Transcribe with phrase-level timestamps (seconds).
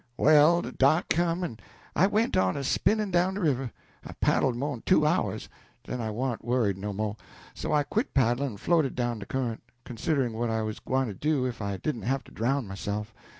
[0.17, 1.59] "Well, de dark come, en
[1.95, 3.71] I went on a spinnin' down de river.
[4.03, 5.47] I paddled mo'n two hours,
[5.83, 7.17] den I warn't worried no mo',
[7.53, 11.13] so I quit paddlin, en floated down de current, considerin' what I 'uz gwine to
[11.13, 13.13] do if I didn't have to drown myself.